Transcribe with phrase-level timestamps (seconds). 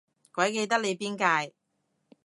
[0.33, 1.53] 鬼記得你邊屆